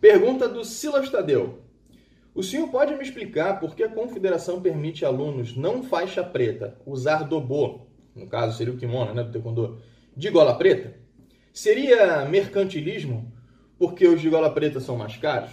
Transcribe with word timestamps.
Pergunta 0.00 0.48
do 0.48 0.64
Silas 0.64 1.10
Tadeu. 1.10 1.58
O 2.32 2.40
senhor 2.40 2.68
pode 2.68 2.94
me 2.94 3.02
explicar 3.02 3.58
por 3.58 3.74
que 3.74 3.82
a 3.82 3.88
confederação 3.88 4.60
permite 4.60 5.04
alunos 5.04 5.56
não 5.56 5.82
faixa 5.82 6.22
preta 6.22 6.80
usar 6.86 7.24
dobô, 7.24 7.80
no 8.14 8.28
caso 8.28 8.56
seria 8.56 8.72
o 8.72 8.76
kimono 8.76 9.12
né, 9.12 9.24
do 9.24 9.32
taekwondo, 9.32 9.82
de 10.16 10.30
gola 10.30 10.54
preta? 10.54 10.94
Seria 11.52 12.24
mercantilismo 12.26 13.32
porque 13.76 14.06
os 14.06 14.20
de 14.20 14.30
gola 14.30 14.50
preta 14.50 14.78
são 14.78 14.96
mais 14.96 15.16
caros? 15.16 15.50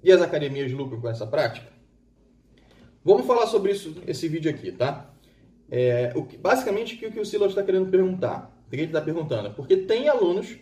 E 0.00 0.12
as 0.12 0.22
academias 0.22 0.70
lucram 0.70 1.00
com 1.00 1.08
essa 1.08 1.26
prática? 1.26 1.72
Vamos 3.04 3.26
falar 3.26 3.48
sobre 3.48 3.72
isso 3.72 3.96
esse 4.06 4.28
vídeo 4.28 4.48
aqui, 4.48 4.70
tá? 4.70 5.12
É, 5.68 6.12
o 6.14 6.24
que, 6.24 6.36
basicamente, 6.36 6.94
o 7.04 7.10
que 7.10 7.18
o 7.18 7.26
Silas 7.26 7.50
está 7.50 7.64
querendo 7.64 7.90
perguntar? 7.90 8.56
O 8.66 8.70
que 8.70 8.76
ele 8.76 8.84
está 8.84 9.00
perguntando? 9.00 9.50
Porque 9.54 9.76
tem 9.76 10.08
alunos 10.08 10.56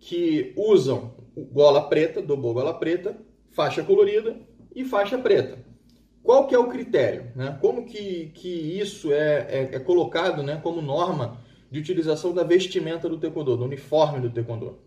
que 0.00 0.52
usam 0.56 1.14
gola 1.52 1.88
preta, 1.88 2.20
dobô 2.20 2.52
gola 2.52 2.74
preta, 2.74 3.16
faixa 3.50 3.82
colorida 3.82 4.36
e 4.74 4.84
faixa 4.84 5.18
preta. 5.18 5.58
Qual 6.22 6.46
que 6.46 6.54
é 6.54 6.58
o 6.58 6.68
critério? 6.68 7.32
Né? 7.34 7.56
Como 7.60 7.86
que, 7.86 8.30
que 8.34 8.48
isso 8.48 9.12
é, 9.12 9.46
é, 9.48 9.70
é, 9.72 9.78
colocado 9.78 10.42
né, 10.42 10.60
como 10.62 10.82
norma 10.82 11.40
de 11.70 11.78
utilização 11.78 12.34
da 12.34 12.42
vestimenta 12.42 13.08
do 13.08 13.18
taekwondo, 13.18 13.56
do 13.56 13.64
uniforme 13.64 14.20
do 14.20 14.30
taekwondo? 14.30 14.78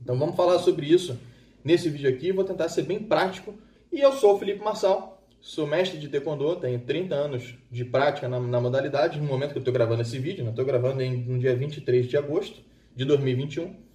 Então 0.00 0.18
vamos 0.18 0.36
falar 0.36 0.58
sobre 0.60 0.86
isso 0.86 1.18
nesse 1.64 1.90
vídeo 1.90 2.08
aqui, 2.08 2.32
vou 2.32 2.44
tentar 2.44 2.68
ser 2.68 2.82
bem 2.82 3.00
prático. 3.00 3.54
E 3.92 4.00
eu 4.00 4.12
sou 4.12 4.34
o 4.34 4.38
Felipe 4.38 4.62
Marçal, 4.62 5.22
sou 5.40 5.66
mestre 5.66 5.98
de 5.98 6.08
taekwondo, 6.08 6.56
tenho 6.56 6.78
30 6.78 7.14
anos 7.14 7.54
de 7.70 7.84
prática 7.84 8.28
na, 8.28 8.38
na 8.38 8.60
modalidade, 8.60 9.18
no 9.18 9.26
momento 9.26 9.50
que 9.50 9.58
eu 9.58 9.62
estou 9.62 9.74
gravando 9.74 10.02
esse 10.02 10.18
vídeo, 10.18 10.48
estou 10.48 10.64
né? 10.64 10.70
gravando 10.70 11.02
em, 11.02 11.16
no 11.16 11.38
dia 11.38 11.54
23 11.54 12.06
de 12.06 12.16
agosto 12.16 12.60
de 12.94 13.04
2021. 13.04 13.89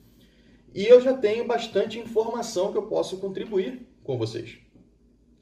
E 0.75 0.85
eu 0.85 0.99
já 0.99 1.13
tenho 1.13 1.47
bastante 1.47 1.97
informação 1.97 2.73
que 2.73 2.77
eu 2.77 2.83
posso 2.83 3.15
contribuir 3.17 3.87
com 4.03 4.17
vocês. 4.17 4.57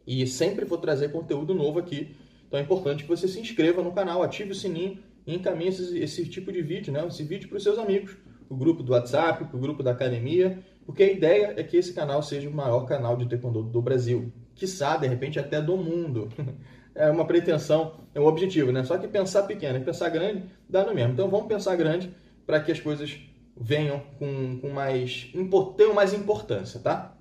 E 0.06 0.28
sempre 0.28 0.64
vou 0.64 0.78
trazer 0.78 1.12
conteúdo 1.12 1.56
novo 1.56 1.80
aqui. 1.80 2.16
Então 2.48 2.60
é 2.60 2.64
importante 2.64 3.04
que 3.04 3.10
você 3.10 3.28
se 3.28 3.40
inscreva 3.40 3.82
no 3.82 3.92
canal, 3.92 4.22
ative 4.22 4.52
o 4.52 4.56
sininho 4.56 5.00
e 5.26 5.34
encaminhe 5.34 5.72
esse, 5.72 5.98
esse 5.98 6.30
tipo 6.30 6.52
de 6.52 6.62
vídeo, 6.62 6.94
né? 6.94 7.04
esse 7.08 7.24
vídeo 7.24 7.50
para 7.50 7.58
os 7.58 7.64
seus 7.64 7.80
amigos, 7.80 8.16
o 8.48 8.56
grupo 8.56 8.84
do 8.84 8.92
WhatsApp, 8.92 9.44
o 9.52 9.58
grupo 9.58 9.82
da 9.82 9.90
academia, 9.90 10.60
porque 10.86 11.02
a 11.02 11.12
ideia 11.12 11.56
é 11.58 11.64
que 11.64 11.78
esse 11.78 11.94
canal 11.94 12.22
seja 12.22 12.48
o 12.48 12.54
maior 12.54 12.86
canal 12.86 13.18
de 13.18 13.26
taekwondo 13.26 13.64
do 13.64 13.82
Brasil, 13.82 14.32
quiçá, 14.54 14.98
de 14.98 15.08
repente, 15.08 15.40
até 15.40 15.60
do 15.60 15.76
mundo. 15.76 16.30
É 16.96 17.10
uma 17.10 17.26
pretensão, 17.26 18.02
é 18.14 18.20
um 18.20 18.26
objetivo, 18.28 18.72
né? 18.72 18.84
Só 18.84 19.00
que 19.00 19.08
pensar 19.08 19.42
pequeno 19.48 19.80
e 19.80 19.84
pensar 19.84 20.10
grande 20.10 20.44
dá 20.70 20.86
no 20.86 20.94
mesmo. 20.94 21.14
Então 21.14 21.28
vamos 21.28 21.48
pensar 21.48 21.76
grande 21.76 22.16
para 22.46 22.60
que 22.60 22.72
as 22.72 22.80
coisas 22.80 23.20
venham 23.56 24.02
com, 24.18 24.60
com 24.60 24.70
mais, 24.70 25.32
tenham 25.78 25.94
mais 25.94 26.14
importância, 26.14 26.80
tá? 26.80 27.16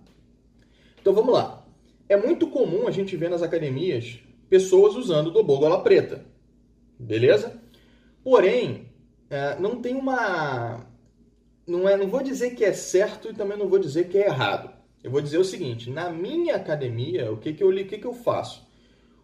Então 1.01 1.13
vamos 1.13 1.33
lá. 1.33 1.67
É 2.09 2.17
muito 2.17 2.47
comum 2.49 2.87
a 2.87 2.91
gente 2.91 3.17
ver 3.17 3.31
nas 3.31 3.43
academias 3.43 4.19
pessoas 4.49 4.95
usando 4.95 5.31
dobô 5.31 5.59
gola 5.59 5.83
preta. 5.83 6.25
Beleza? 6.99 7.61
Porém, 8.23 8.87
é, 9.31 9.59
não 9.59 9.81
tem 9.81 9.97
uma. 9.97 10.87
Não, 11.67 11.89
é, 11.89 11.97
não 11.97 12.07
vou 12.07 12.23
dizer 12.23 12.55
que 12.55 12.65
é 12.65 12.73
certo 12.73 13.31
e 13.31 13.35
também 13.35 13.57
não 13.57 13.69
vou 13.69 13.79
dizer 13.79 14.09
que 14.09 14.19
é 14.19 14.27
errado. 14.27 14.71
Eu 15.03 15.11
vou 15.11 15.21
dizer 15.21 15.39
o 15.39 15.45
seguinte: 15.45 15.91
na 15.91 16.11
minha 16.11 16.57
academia, 16.57 17.33
o 17.33 17.39
que, 17.39 17.53
que, 17.53 17.65
eu, 17.65 17.71
o 17.71 17.75
que, 17.75 17.99
que 17.99 18.07
eu 18.07 18.13
faço? 18.13 18.67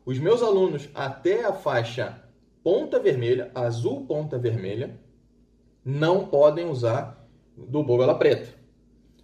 Os 0.05 0.19
meus 0.19 0.43
alunos 0.43 0.89
até 0.95 1.45
a 1.45 1.53
faixa 1.53 2.23
ponta 2.63 2.99
vermelha, 2.99 3.51
azul 3.55 4.07
ponta 4.07 4.39
vermelha, 4.39 4.99
não 5.85 6.27
podem 6.27 6.67
usar 6.67 7.27
dobô 7.57 7.97
gola 7.97 8.15
preta. 8.15 8.55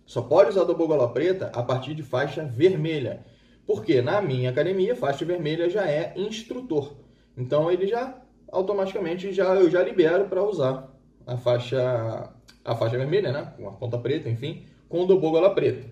Só 0.07 0.23
pode 0.23 0.51
usar 0.51 0.65
dobô 0.65 0.87
gola 0.87 1.09
preta 1.13 1.51
a 1.55 1.63
partir 1.63 1.95
de 1.95 2.03
faixa 2.03 2.45
vermelha. 2.45 3.25
Porque 3.67 4.03
na 4.03 4.21
minha 4.21 4.51
academia, 4.51 4.95
faixa 4.95 5.25
vermelha 5.25 5.71
já 5.71 5.89
é 5.89 6.13
instrutor. 6.17 6.95
Então 7.37 7.71
ele 7.71 7.87
já 7.87 8.23
automaticamente 8.51 9.33
já 9.33 9.55
eu 9.55 9.69
já 9.69 9.83
libero 9.83 10.27
para 10.27 10.43
usar 10.43 10.95
a 11.27 11.37
faixa 11.37 12.31
a 12.65 12.75
faixa 12.75 12.97
vermelha, 12.97 13.31
né, 13.31 13.53
com 13.57 13.69
a 13.69 13.73
ponta 13.73 13.99
preta, 13.99 14.29
enfim, 14.29 14.65
com 14.89 15.03
o 15.03 15.07
do 15.07 15.19
gola 15.19 15.55
preta. 15.55 15.87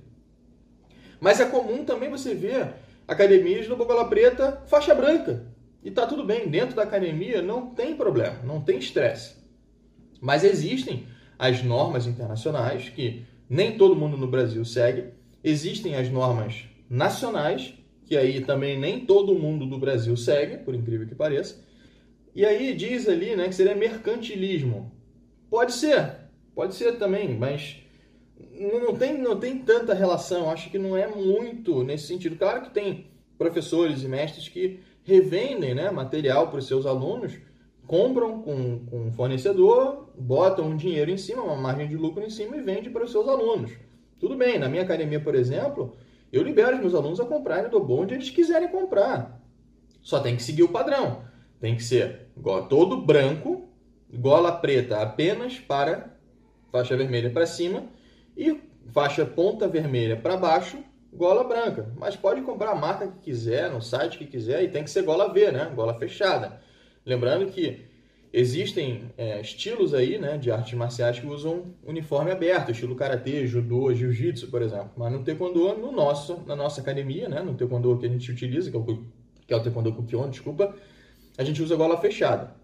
Mas 1.20 1.38
é 1.38 1.44
comum 1.44 1.84
também 1.84 2.08
você 2.08 2.34
ver 2.34 2.74
academias 3.06 3.68
do 3.68 3.76
gola 3.76 4.06
preta 4.08 4.62
faixa 4.66 4.94
branca. 4.94 5.46
E 5.82 5.90
tá 5.90 6.06
tudo 6.06 6.24
bem, 6.24 6.48
dentro 6.48 6.76
da 6.76 6.84
academia 6.84 7.42
não 7.42 7.74
tem 7.74 7.96
problema, 7.96 8.38
não 8.44 8.60
tem 8.60 8.78
estresse. 8.78 9.41
Mas 10.22 10.44
existem 10.44 11.04
as 11.36 11.64
normas 11.64 12.06
internacionais 12.06 12.88
que 12.88 13.24
nem 13.50 13.76
todo 13.76 13.96
mundo 13.96 14.16
no 14.16 14.28
Brasil 14.28 14.64
segue. 14.64 15.06
Existem 15.42 15.96
as 15.96 16.08
normas 16.08 16.62
nacionais, 16.88 17.74
que 18.06 18.16
aí 18.16 18.40
também 18.40 18.78
nem 18.78 19.04
todo 19.04 19.34
mundo 19.34 19.66
do 19.66 19.76
Brasil 19.76 20.16
segue, 20.16 20.58
por 20.58 20.76
incrível 20.76 21.08
que 21.08 21.14
pareça. 21.16 21.60
E 22.36 22.46
aí 22.46 22.72
diz 22.72 23.08
ali 23.08 23.34
né, 23.34 23.48
que 23.48 23.54
seria 23.56 23.74
mercantilismo. 23.74 24.92
Pode 25.50 25.72
ser, 25.72 26.14
pode 26.54 26.76
ser 26.76 26.98
também, 26.98 27.36
mas 27.36 27.78
não 28.56 28.94
tem, 28.94 29.18
não 29.18 29.40
tem 29.40 29.58
tanta 29.58 29.92
relação. 29.92 30.48
Acho 30.48 30.70
que 30.70 30.78
não 30.78 30.96
é 30.96 31.08
muito 31.08 31.82
nesse 31.82 32.06
sentido. 32.06 32.36
Claro 32.36 32.62
que 32.62 32.70
tem 32.70 33.08
professores 33.36 34.04
e 34.04 34.08
mestres 34.08 34.48
que 34.48 34.78
revendem 35.02 35.74
né, 35.74 35.90
material 35.90 36.48
para 36.48 36.60
os 36.60 36.66
seus 36.68 36.86
alunos, 36.86 37.32
compram 37.86 38.42
com, 38.42 38.86
com 38.86 39.06
um 39.06 39.12
fornecedor, 39.12 40.08
botam 40.18 40.66
um 40.66 40.76
dinheiro 40.76 41.10
em 41.10 41.16
cima, 41.16 41.42
uma 41.42 41.56
margem 41.56 41.88
de 41.88 41.96
lucro 41.96 42.22
em 42.22 42.30
cima 42.30 42.56
e 42.56 42.60
vende 42.60 42.90
para 42.90 43.04
os 43.04 43.10
seus 43.10 43.28
alunos. 43.28 43.72
Tudo 44.18 44.36
bem, 44.36 44.58
na 44.58 44.68
minha 44.68 44.82
academia, 44.82 45.20
por 45.20 45.34
exemplo, 45.34 45.96
eu 46.32 46.42
libero 46.42 46.76
os 46.76 46.80
meus 46.80 46.94
alunos 46.94 47.20
a 47.20 47.24
comprarem 47.24 47.70
do 47.70 47.80
bom 47.80 48.02
onde 48.02 48.14
eles 48.14 48.30
quiserem 48.30 48.68
comprar. 48.68 49.40
Só 50.00 50.20
tem 50.20 50.36
que 50.36 50.42
seguir 50.42 50.62
o 50.62 50.68
padrão. 50.68 51.24
Tem 51.60 51.76
que 51.76 51.82
ser 51.82 52.28
todo 52.68 53.02
branco, 53.02 53.68
gola 54.12 54.52
preta 54.52 55.00
apenas 55.00 55.58
para 55.58 56.16
faixa 56.70 56.96
vermelha 56.96 57.30
para 57.30 57.46
cima 57.46 57.84
e 58.36 58.58
faixa 58.92 59.24
ponta 59.24 59.68
vermelha 59.68 60.16
para 60.16 60.36
baixo, 60.36 60.78
gola 61.12 61.44
branca. 61.44 61.92
Mas 61.96 62.16
pode 62.16 62.40
comprar 62.40 62.70
a 62.70 62.74
marca 62.74 63.06
que 63.06 63.20
quiser, 63.20 63.70
no 63.70 63.80
site 63.80 64.18
que 64.18 64.26
quiser, 64.26 64.62
e 64.64 64.68
tem 64.68 64.82
que 64.82 64.90
ser 64.90 65.02
gola 65.02 65.32
V, 65.32 65.52
né? 65.52 65.70
Gola 65.74 65.94
fechada. 65.94 66.60
Lembrando 67.04 67.46
que 67.46 67.92
Existem 68.34 69.12
é, 69.18 69.42
estilos 69.42 69.92
aí, 69.92 70.16
né, 70.16 70.38
de 70.38 70.50
artes 70.50 70.72
marciais 70.72 71.20
que 71.20 71.26
usam 71.26 71.74
uniforme 71.84 72.30
aberto, 72.30 72.70
estilo 72.70 72.96
karatê, 72.96 73.46
judô, 73.46 73.92
jiu-jitsu, 73.92 74.50
por 74.50 74.62
exemplo. 74.62 74.90
Mas 74.96 75.12
no 75.12 75.22
taekwondo, 75.22 75.74
no 75.76 75.92
nosso, 75.92 76.42
na 76.46 76.56
nossa 76.56 76.80
academia, 76.80 77.28
né, 77.28 77.42
no 77.42 77.54
taekwondo 77.54 77.98
que 77.98 78.06
a 78.06 78.08
gente 78.08 78.32
utiliza, 78.32 78.70
que 78.70 78.76
é 78.76 78.80
o, 78.80 78.84
que 78.84 79.52
é 79.52 79.56
o 79.56 79.62
taekwondo 79.62 79.92
kukion, 79.92 80.30
desculpa, 80.30 80.74
a 81.36 81.44
gente 81.44 81.62
usa 81.62 81.76
gola 81.76 81.98
fechada. 81.98 82.54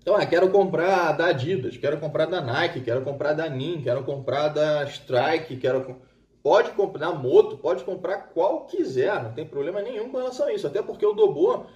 Então, 0.00 0.16
ah, 0.16 0.24
quero 0.24 0.48
comprar 0.48 1.12
da 1.12 1.26
Adidas, 1.26 1.76
quero 1.76 1.98
comprar 1.98 2.24
da 2.24 2.40
Nike, 2.40 2.80
quero 2.80 3.02
comprar 3.02 3.34
da 3.34 3.50
Nin, 3.50 3.82
quero 3.82 4.02
comprar 4.02 4.48
da 4.48 4.84
Strike, 4.84 5.56
quero 5.56 5.96
pode 6.42 6.70
comprar 6.70 7.12
moto, 7.12 7.58
pode 7.58 7.84
comprar 7.84 8.30
qual 8.32 8.64
quiser, 8.66 9.22
não 9.22 9.32
tem 9.32 9.44
problema 9.44 9.82
nenhum 9.82 10.08
com 10.08 10.16
relação 10.16 10.46
a 10.46 10.54
isso, 10.54 10.66
até 10.66 10.80
porque 10.80 11.04
o 11.04 11.12
Dobô 11.12 11.66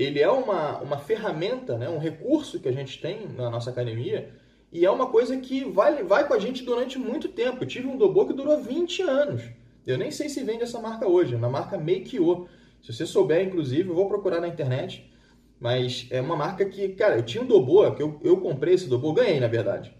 ele 0.00 0.18
é 0.18 0.30
uma, 0.30 0.78
uma 0.78 0.98
ferramenta, 0.98 1.76
né, 1.76 1.86
um 1.86 1.98
recurso 1.98 2.58
que 2.58 2.68
a 2.68 2.72
gente 2.72 2.98
tem 3.02 3.28
na 3.28 3.50
nossa 3.50 3.68
academia 3.68 4.30
e 4.72 4.86
é 4.86 4.90
uma 4.90 5.08
coisa 5.08 5.36
que 5.36 5.64
vai, 5.64 6.02
vai 6.02 6.26
com 6.26 6.32
a 6.32 6.38
gente 6.38 6.64
durante 6.64 6.98
muito 6.98 7.28
tempo. 7.28 7.62
Eu 7.62 7.68
tive 7.68 7.86
um 7.86 7.98
Dobô 7.98 8.24
que 8.24 8.32
durou 8.32 8.62
20 8.62 9.02
anos. 9.02 9.42
Eu 9.86 9.98
nem 9.98 10.10
sei 10.10 10.30
se 10.30 10.42
vende 10.42 10.62
essa 10.62 10.80
marca 10.80 11.06
hoje, 11.06 11.36
na 11.36 11.50
marca 11.50 11.76
Make-O. 11.76 12.48
Se 12.80 12.92
você 12.94 13.04
souber, 13.04 13.46
inclusive, 13.46 13.90
eu 13.90 13.94
vou 13.94 14.08
procurar 14.08 14.40
na 14.40 14.48
internet. 14.48 15.12
Mas 15.58 16.06
é 16.10 16.20
uma 16.20 16.36
marca 16.36 16.64
que, 16.64 16.90
cara, 16.90 17.16
eu 17.16 17.22
tinha 17.22 17.44
um 17.44 17.46
Dobô, 17.46 17.90
que 17.92 18.02
eu, 18.02 18.18
eu 18.24 18.38
comprei 18.38 18.74
esse 18.74 18.88
Dobô, 18.88 19.12
ganhei 19.12 19.38
na 19.38 19.48
verdade. 19.48 19.94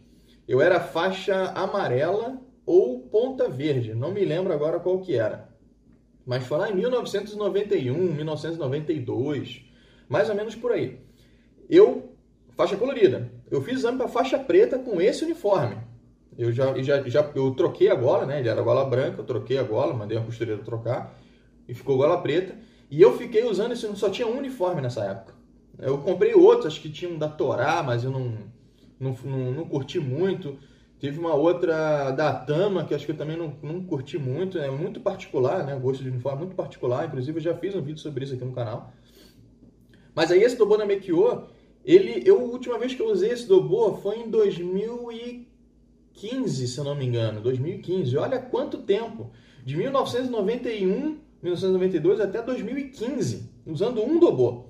Eu 0.48 0.62
era 0.62 0.80
faixa 0.80 1.50
amarela 1.50 2.40
ou 2.64 3.00
ponta 3.00 3.48
verde, 3.48 3.92
não 3.92 4.12
me 4.12 4.24
lembro 4.24 4.52
agora 4.52 4.80
qual 4.80 5.00
que 5.00 5.14
era. 5.14 5.50
Mas 6.24 6.46
foi 6.46 6.56
lá 6.58 6.70
em 6.70 6.76
1991, 6.76 7.92
1992 7.92 9.69
mais 10.10 10.28
ou 10.28 10.34
menos 10.34 10.56
por 10.56 10.72
aí. 10.72 10.98
Eu, 11.68 12.12
faixa 12.56 12.76
colorida, 12.76 13.30
eu 13.48 13.62
fiz 13.62 13.78
exame 13.78 13.96
para 13.96 14.08
faixa 14.08 14.36
preta 14.36 14.76
com 14.76 15.00
esse 15.00 15.24
uniforme. 15.24 15.76
Eu 16.36 16.52
já, 16.52 16.76
já, 16.82 17.00
já 17.08 17.30
eu 17.34 17.52
troquei 17.52 17.88
a 17.88 17.94
gola, 17.94 18.26
né? 18.26 18.40
Ele 18.40 18.48
era 18.48 18.60
gola 18.60 18.84
branca, 18.84 19.20
eu 19.20 19.24
troquei 19.24 19.56
a 19.56 19.62
gola, 19.62 19.94
mandei 19.94 20.18
a 20.18 20.20
costureira 20.20 20.60
trocar 20.62 21.16
e 21.68 21.74
ficou 21.74 21.96
gola 21.96 22.20
preta. 22.20 22.56
E 22.90 23.00
eu 23.00 23.16
fiquei 23.16 23.44
usando 23.44 23.72
isso, 23.72 23.94
só 23.96 24.10
tinha 24.10 24.26
um 24.26 24.36
uniforme 24.36 24.80
nessa 24.80 25.04
época. 25.04 25.34
Eu 25.78 25.98
comprei 25.98 26.34
outros, 26.34 26.66
acho 26.66 26.80
que 26.80 26.90
tinha 26.90 27.10
um 27.10 27.16
da 27.16 27.28
Torá, 27.28 27.82
mas 27.82 28.02
eu 28.02 28.10
não, 28.10 28.34
não, 28.98 29.16
não, 29.24 29.52
não 29.52 29.64
curti 29.64 30.00
muito. 30.00 30.58
Teve 30.98 31.18
uma 31.18 31.34
outra 31.34 32.10
da 32.10 32.32
Tama, 32.32 32.84
que 32.84 32.94
acho 32.94 33.06
que 33.06 33.12
eu 33.12 33.16
também 33.16 33.36
não, 33.36 33.54
não 33.62 33.84
curti 33.84 34.18
muito. 34.18 34.58
É 34.58 34.70
muito 34.70 35.00
particular, 35.00 35.64
né? 35.64 35.78
Gosto 35.78 36.02
de 36.02 36.10
uniforme 36.10 36.40
muito 36.40 36.56
particular. 36.56 37.06
Inclusive, 37.06 37.38
eu 37.38 37.42
já 37.42 37.54
fiz 37.54 37.74
um 37.76 37.80
vídeo 37.80 38.00
sobre 38.00 38.24
isso 38.24 38.34
aqui 38.34 38.44
no 38.44 38.52
canal. 38.52 38.92
Mas 40.20 40.30
aí 40.30 40.42
esse 40.42 40.54
Dobô 40.54 40.76
na 40.76 40.84
Mekiô, 40.84 41.44
ele, 41.82 42.22
eu, 42.26 42.38
a 42.38 42.42
última 42.42 42.78
vez 42.78 42.94
que 42.94 43.00
eu 43.00 43.10
usei 43.10 43.30
esse 43.30 43.48
Dobô 43.48 43.94
foi 43.94 44.18
em 44.18 44.28
2015, 44.28 46.68
se 46.68 46.76
eu 46.76 46.84
não 46.84 46.94
me 46.94 47.06
engano, 47.06 47.40
2015. 47.40 48.18
Olha 48.18 48.38
quanto 48.38 48.82
tempo. 48.82 49.30
de 49.64 49.74
1991, 49.78 51.16
1992 51.42 52.20
até 52.20 52.42
2015, 52.42 53.50
usando 53.64 54.02
um 54.02 54.20
dobô. 54.20 54.66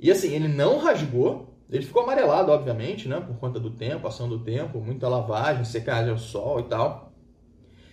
E 0.00 0.10
assim, 0.10 0.34
ele 0.34 0.48
não 0.48 0.78
rasgou, 0.78 1.54
ele 1.70 1.84
ficou 1.84 2.02
amarelado, 2.02 2.50
obviamente, 2.50 3.08
né, 3.08 3.20
por 3.20 3.36
conta 3.36 3.60
do 3.60 3.72
tempo, 3.72 4.08
ação 4.08 4.26
do 4.26 4.38
tempo, 4.38 4.80
muita 4.80 5.06
lavagem, 5.06 5.66
secagem 5.66 6.12
ao 6.12 6.18
sol 6.18 6.60
e 6.60 6.62
tal. 6.62 7.12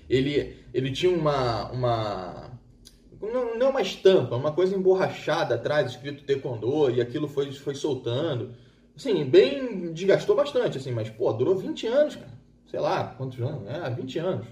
Ele, 0.09 0.55
ele 0.73 0.93
tinha 0.93 1.13
uma, 1.13 1.69
uma 1.73 2.44
não, 3.31 3.57
não 3.57 3.69
uma 3.69 3.81
estampa, 3.81 4.35
uma 4.35 4.51
coisa 4.51 4.75
emborrachada 4.75 5.55
atrás, 5.55 5.91
escrito 5.91 6.23
Taekwondo, 6.23 6.89
e 6.89 7.01
aquilo 7.01 7.27
foi, 7.27 7.51
foi 7.51 7.75
soltando. 7.75 8.53
Assim, 8.95 9.25
bem, 9.25 9.91
desgastou 9.93 10.35
bastante, 10.35 10.77
assim, 10.77 10.91
mas, 10.91 11.09
pô, 11.09 11.31
durou 11.33 11.55
20 11.55 11.87
anos, 11.87 12.15
cara. 12.15 12.33
Sei 12.69 12.79
lá, 12.79 13.15
quantos 13.17 13.39
anos? 13.39 13.67
É, 13.67 13.89
20 13.89 14.19
anos. 14.19 14.47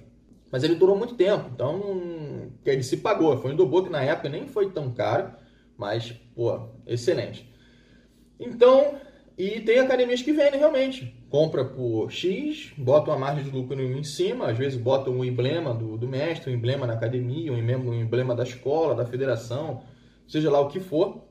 Mas 0.52 0.64
ele 0.64 0.76
durou 0.76 0.96
muito 0.96 1.16
tempo, 1.16 1.50
então 1.54 2.52
ele 2.66 2.84
se 2.84 2.98
pagou. 2.98 3.36
Foi 3.38 3.52
um 3.52 3.56
Dobo 3.56 3.84
que 3.84 3.90
na 3.90 4.04
época 4.04 4.30
nem 4.30 4.48
foi 4.48 4.70
tão 4.70 4.94
caro, 4.94 5.32
mas, 5.76 6.12
pô, 6.36 6.70
excelente. 6.86 7.52
Então, 8.40 8.96
e 9.38 9.62
tem 9.62 9.80
academias 9.80 10.22
que 10.22 10.32
vendem 10.32 10.60
realmente. 10.60 11.16
Compra 11.34 11.66
por 11.66 12.12
X, 12.12 12.72
bota 12.78 13.10
uma 13.10 13.18
margem 13.18 13.46
de 13.46 13.50
lucro 13.50 13.82
em 13.82 14.04
cima, 14.04 14.52
às 14.52 14.56
vezes 14.56 14.80
bota 14.80 15.10
um 15.10 15.26
emblema 15.26 15.74
do, 15.74 15.98
do 15.98 16.08
mestre, 16.08 16.52
um 16.52 16.54
emblema 16.54 16.86
na 16.86 16.94
academia, 16.94 17.52
um 17.52 17.58
emblema, 17.58 17.86
um 17.86 18.02
emblema 18.02 18.36
da 18.36 18.44
escola, 18.44 18.94
da 18.94 19.04
federação, 19.04 19.82
seja 20.28 20.52
lá 20.52 20.60
o 20.60 20.68
que 20.68 20.80
for, 20.80 21.24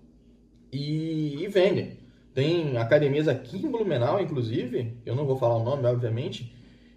e, 0.73 1.45
e 1.45 1.47
vendem. 1.47 1.99
Tem 2.35 2.77
academias 2.79 3.29
aqui 3.29 3.65
em 3.65 3.71
Blumenau, 3.71 4.21
inclusive, 4.21 4.97
eu 5.07 5.15
não 5.15 5.25
vou 5.25 5.37
falar 5.37 5.55
o 5.55 5.63
nome, 5.63 5.87
obviamente, 5.87 6.53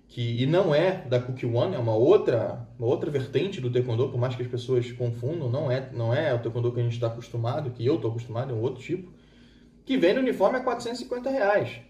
que 0.08 0.42
e 0.42 0.48
não 0.48 0.74
é 0.74 1.06
da 1.08 1.20
Cookie 1.20 1.46
One, 1.46 1.76
é 1.76 1.78
uma 1.78 1.94
outra, 1.94 2.68
uma 2.80 2.88
outra 2.88 3.12
vertente 3.12 3.62
do 3.62 3.70
taekwondo, 3.70 4.10
por 4.10 4.18
mais 4.18 4.34
que 4.34 4.42
as 4.42 4.48
pessoas 4.48 4.92
confundam, 4.92 5.48
não 5.48 5.72
é, 5.72 5.92
não 5.94 6.12
é 6.12 6.34
o 6.34 6.40
taekwondo 6.40 6.72
que 6.72 6.80
a 6.80 6.84
gente 6.84 6.94
está 6.94 7.06
acostumado, 7.06 7.70
que 7.70 7.86
eu 7.86 7.98
estou 7.98 8.10
acostumado, 8.10 8.52
é 8.52 8.58
um 8.58 8.62
outro 8.62 8.82
tipo, 8.82 9.14
que 9.86 9.96
vende 9.96 10.18
uniforme 10.18 10.58
a 10.58 10.64
450 10.64 11.30
reais. 11.30 11.82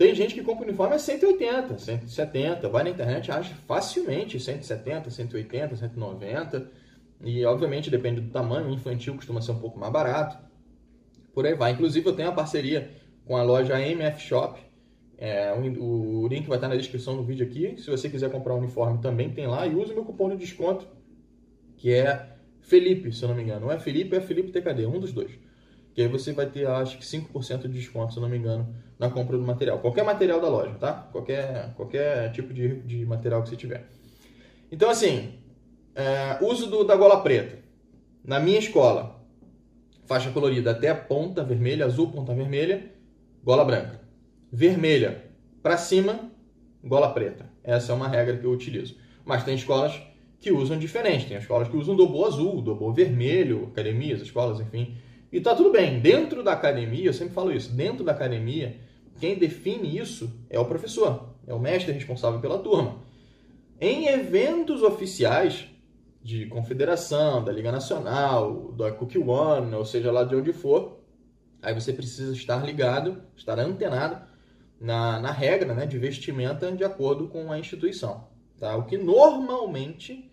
Tem 0.00 0.14
gente 0.14 0.32
que 0.32 0.42
compra 0.42 0.64
uniforme 0.64 0.94
a 0.94 0.98
180, 0.98 1.76
170, 1.76 2.66
vai 2.70 2.84
na 2.84 2.88
internet 2.88 3.30
acha 3.30 3.54
facilmente 3.66 4.40
170, 4.40 5.10
180, 5.10 5.76
190, 5.76 6.70
e 7.22 7.44
obviamente 7.44 7.90
depende 7.90 8.22
do 8.22 8.30
tamanho, 8.30 8.70
infantil 8.70 9.14
costuma 9.14 9.42
ser 9.42 9.52
um 9.52 9.58
pouco 9.58 9.78
mais 9.78 9.92
barato, 9.92 10.38
por 11.34 11.44
aí 11.44 11.52
vai. 11.54 11.72
Inclusive 11.72 12.08
eu 12.08 12.16
tenho 12.16 12.28
uma 12.30 12.34
parceria 12.34 12.90
com 13.26 13.36
a 13.36 13.42
loja 13.42 13.78
MF 13.78 14.22
Shop, 14.22 14.58
é, 15.18 15.52
o, 15.52 16.22
o 16.22 16.28
link 16.28 16.48
vai 16.48 16.56
estar 16.56 16.68
na 16.68 16.76
descrição 16.76 17.14
do 17.14 17.22
vídeo 17.22 17.46
aqui. 17.46 17.74
Se 17.76 17.90
você 17.90 18.08
quiser 18.08 18.30
comprar 18.30 18.54
um 18.54 18.58
uniforme, 18.60 19.02
também 19.02 19.28
tem 19.28 19.46
lá. 19.46 19.66
E 19.66 19.74
use 19.74 19.92
o 19.92 19.94
meu 19.94 20.06
cupom 20.06 20.30
de 20.30 20.38
desconto, 20.38 20.88
que 21.76 21.92
é 21.92 22.26
Felipe, 22.62 23.12
se 23.12 23.22
eu 23.22 23.28
não 23.28 23.36
me 23.36 23.42
engano. 23.42 23.66
Não 23.66 23.70
é 23.70 23.78
Felipe, 23.78 24.16
é 24.16 24.20
Felipe 24.22 24.50
TKD, 24.50 24.86
um 24.86 24.98
dos 24.98 25.12
dois. 25.12 25.49
Que 25.94 26.02
aí 26.02 26.08
você 26.08 26.32
vai 26.32 26.46
ter, 26.46 26.66
acho 26.66 26.98
que 26.98 27.04
5% 27.04 27.62
de 27.62 27.68
desconto, 27.68 28.14
se 28.14 28.20
não 28.20 28.28
me 28.28 28.38
engano, 28.38 28.74
na 28.98 29.10
compra 29.10 29.36
do 29.36 29.42
material. 29.42 29.80
Qualquer 29.80 30.04
material 30.04 30.40
da 30.40 30.48
loja, 30.48 30.74
tá? 30.74 31.08
Qualquer, 31.12 31.74
qualquer 31.74 32.30
tipo 32.32 32.52
de, 32.52 32.80
de 32.82 33.04
material 33.04 33.42
que 33.42 33.48
você 33.48 33.56
tiver. 33.56 33.88
Então, 34.70 34.88
assim, 34.88 35.34
é, 35.94 36.38
uso 36.42 36.68
do, 36.68 36.84
da 36.84 36.94
gola 36.94 37.20
preta. 37.22 37.58
Na 38.24 38.38
minha 38.38 38.58
escola, 38.58 39.20
faixa 40.06 40.30
colorida 40.30 40.70
até 40.70 40.90
a 40.90 40.94
ponta 40.94 41.42
vermelha, 41.42 41.86
azul, 41.86 42.10
ponta 42.10 42.34
vermelha, 42.34 42.92
gola 43.42 43.64
branca 43.64 44.00
vermelha 44.50 45.24
para 45.62 45.76
cima, 45.76 46.30
gola 46.82 47.12
preta. 47.12 47.48
Essa 47.62 47.92
é 47.92 47.94
uma 47.94 48.08
regra 48.08 48.36
que 48.36 48.44
eu 48.44 48.50
utilizo. 48.50 48.96
Mas 49.24 49.44
tem 49.44 49.54
escolas 49.54 50.00
que 50.40 50.50
usam 50.50 50.78
diferente. 50.78 51.26
Tem 51.26 51.36
escolas 51.36 51.68
que 51.68 51.76
usam 51.76 51.94
dobô 51.94 52.24
azul, 52.24 52.60
dobô 52.60 52.92
vermelho, 52.92 53.68
academias, 53.70 54.20
escolas, 54.20 54.60
enfim. 54.60 54.96
E 55.32 55.40
tá 55.40 55.54
tudo 55.54 55.70
bem. 55.70 56.00
Dentro 56.00 56.42
da 56.42 56.52
academia, 56.52 57.06
eu 57.06 57.12
sempre 57.12 57.34
falo 57.34 57.52
isso, 57.52 57.72
dentro 57.72 58.04
da 58.04 58.12
academia, 58.12 58.80
quem 59.20 59.36
define 59.36 59.96
isso 59.96 60.30
é 60.48 60.58
o 60.58 60.64
professor, 60.64 61.34
é 61.46 61.54
o 61.54 61.58
mestre 61.58 61.92
responsável 61.92 62.40
pela 62.40 62.58
turma. 62.58 63.02
Em 63.80 64.08
eventos 64.08 64.82
oficiais 64.82 65.66
de 66.22 66.46
confederação, 66.46 67.42
da 67.42 67.52
Liga 67.52 67.72
Nacional, 67.72 68.72
da 68.72 68.92
Cookie 68.92 69.18
One, 69.18 69.74
ou 69.74 69.84
seja 69.84 70.12
lá 70.12 70.24
de 70.24 70.34
onde 70.34 70.52
for, 70.52 71.00
aí 71.62 71.74
você 71.74 71.92
precisa 71.92 72.32
estar 72.32 72.64
ligado, 72.64 73.22
estar 73.36 73.58
antenado 73.58 74.22
na, 74.80 75.18
na 75.20 75.30
regra 75.30 75.74
né, 75.74 75.86
de 75.86 75.98
vestimenta 75.98 76.70
de 76.72 76.84
acordo 76.84 77.28
com 77.28 77.50
a 77.50 77.58
instituição. 77.58 78.28
Tá? 78.58 78.76
O 78.76 78.84
que 78.84 78.98
normalmente, 78.98 80.29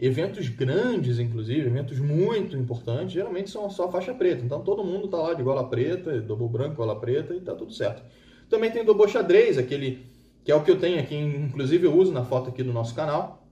eventos 0.00 0.48
grandes, 0.48 1.18
inclusive, 1.18 1.66
eventos 1.66 1.98
muito 1.98 2.56
importantes, 2.56 3.12
geralmente 3.12 3.50
são 3.50 3.68
só 3.68 3.90
faixa 3.90 4.14
preta. 4.14 4.42
Então 4.42 4.62
todo 4.62 4.82
mundo 4.82 5.04
está 5.04 5.18
lá 5.18 5.34
de 5.34 5.42
gola 5.42 5.68
preta, 5.68 6.18
dobo 6.22 6.48
branco, 6.48 6.76
gola 6.76 6.98
preta 6.98 7.34
e 7.34 7.36
está 7.36 7.54
tudo 7.54 7.72
certo. 7.72 8.02
Também 8.48 8.70
tem 8.70 8.82
dobo 8.82 9.06
xadrez, 9.06 9.58
aquele 9.58 10.06
que 10.42 10.50
é 10.50 10.54
o 10.54 10.64
que 10.64 10.70
eu 10.70 10.78
tenho 10.78 10.98
aqui, 10.98 11.14
inclusive 11.14 11.86
eu 11.86 11.94
uso 11.94 12.12
na 12.12 12.24
foto 12.24 12.48
aqui 12.48 12.62
do 12.62 12.72
nosso 12.72 12.94
canal, 12.94 13.46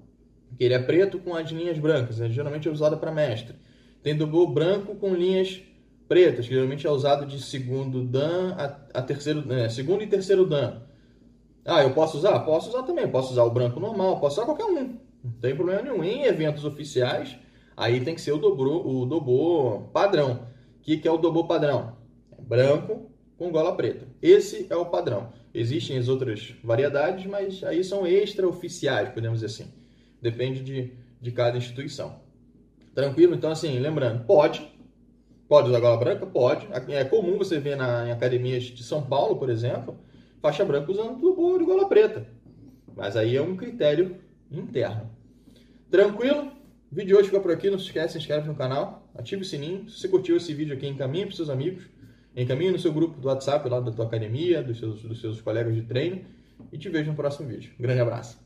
que 0.57 0.65
ele 0.65 0.73
é 0.73 0.79
preto 0.79 1.19
com 1.19 1.37
as 1.37 1.51
linhas 1.51 1.79
brancas, 1.79 2.19
né? 2.19 2.31
geralmente 2.31 2.67
é 2.67 2.71
usado 2.71 2.97
para 2.97 3.13
mestre. 3.13 3.55
Tem 4.03 4.17
dobo 4.17 4.47
branco 4.47 4.95
com 4.95 5.15
linhas 5.15 5.61
pretas, 6.09 6.49
que 6.49 6.55
geralmente 6.55 6.87
é 6.87 6.91
usado 6.91 7.27
de 7.27 7.43
segundo 7.43 8.03
dan 8.03 8.55
a, 8.57 9.01
a 9.01 9.03
terceiro, 9.03 9.53
é, 9.53 9.69
segundo 9.69 10.03
e 10.03 10.07
terceiro 10.07 10.47
dan. 10.47 10.81
Ah, 11.67 11.83
eu 11.83 11.91
posso 11.93 12.17
usar? 12.17 12.39
Posso 12.41 12.71
usar 12.71 12.85
também. 12.85 13.07
Posso 13.07 13.33
usar 13.33 13.45
o 13.45 13.51
branco 13.51 13.79
normal, 13.79 14.19
posso 14.19 14.41
usar 14.41 14.47
qualquer 14.47 14.65
um. 14.65 15.08
Não 15.23 15.33
tem 15.33 15.55
problema 15.55 15.83
nenhum. 15.83 16.03
Em 16.03 16.25
eventos 16.25 16.65
oficiais, 16.65 17.37
aí 17.77 18.01
tem 18.01 18.15
que 18.15 18.21
ser 18.21 18.33
o 18.33 18.39
dobro, 18.39 18.87
o 18.87 19.07
dobô 19.07 19.89
padrão. 19.93 20.47
O 20.79 20.83
que, 20.83 20.97
que 20.97 21.09
é 21.09 21.11
o 21.11 21.19
dobô 21.19 21.45
padrão? 21.45 21.97
É 22.37 22.41
branco 22.41 23.11
com 23.37 23.51
gola 23.51 23.75
preta. 23.77 24.07
Esse 24.23 24.67
é 24.71 24.77
o 24.77 24.87
padrão. 24.87 25.33
Existem 25.53 25.99
as 25.99 26.09
outras 26.09 26.55
variedades, 26.63 27.27
mas 27.27 27.63
aí 27.65 27.83
são 27.83 28.07
extra-oficiais, 28.07 29.11
podemos 29.11 29.41
dizer 29.41 29.47
assim. 29.47 29.73
Depende 30.21 30.63
de, 30.63 30.93
de 31.21 31.33
cada 31.33 31.57
instituição. 31.57 32.21
Tranquilo? 32.95 33.35
Então, 33.35 33.51
assim, 33.51 33.79
lembrando, 33.79 34.25
pode, 34.25 34.69
Pode 35.49 35.71
usar 35.71 35.81
gola 35.81 35.97
branca? 35.97 36.27
Pode. 36.27 36.69
É 36.89 37.05
comum 37.05 37.39
você 37.39 37.59
ver 37.59 37.75
na, 37.75 38.07
em 38.07 38.13
academias 38.13 38.65
de 38.65 38.85
São 38.85 39.01
Paulo, 39.03 39.37
por 39.37 39.49
exemplo, 39.49 39.97
faixa 40.43 40.63
branca 40.63 40.93
usando 40.93 41.19
tubo 41.19 41.59
de 41.59 41.65
gola 41.65 41.89
preta. 41.89 42.27
Mas 42.95 43.17
aí 43.17 43.35
é 43.35 43.41
um 43.41 43.57
critério 43.57 44.17
interno. 44.51 45.11
Tranquilo? 45.91 46.53
O 46.91 46.95
vídeo 46.95 47.09
de 47.09 47.15
hoje 47.15 47.29
fica 47.29 47.41
por 47.41 47.51
aqui. 47.51 47.71
Não 47.71 47.79
se 47.79 47.87
esquece, 47.87 48.15
se 48.15 48.19
inscreve 48.19 48.49
no 48.49 48.55
canal, 48.55 49.07
ative 49.15 49.43
o 49.43 49.45
sininho. 49.45 49.89
Se 49.89 50.01
você 50.01 50.09
curtiu 50.09 50.37
esse 50.37 50.53
vídeo 50.55 50.75
aqui, 50.75 50.87
encaminhe 50.87 51.27
para 51.27 51.37
seus 51.37 51.51
amigos. 51.51 51.85
Encaminhe 52.37 52.71
no 52.71 52.79
seu 52.79 52.93
grupo 52.93 53.21
do 53.21 53.29
WhatsApp 53.29 53.69
lá 53.69 53.81
da 53.81 53.91
tua 53.91 54.07
academia, 54.07 54.63
dos 54.63 54.79
seus, 54.79 55.03
dos 55.03 55.21
seus 55.21 55.41
colegas 55.41 55.75
de 55.75 55.83
treino. 55.83 56.25
E 56.73 56.79
te 56.79 56.89
vejo 56.89 57.11
no 57.11 57.17
próximo 57.17 57.49
vídeo. 57.49 57.73
Um 57.79 57.83
grande 57.83 58.01
abraço. 58.01 58.39